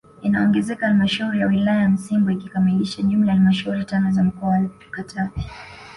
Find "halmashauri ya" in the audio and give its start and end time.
0.87-1.47